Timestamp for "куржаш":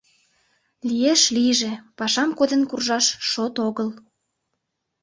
2.69-3.05